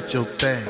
house 0.00 0.67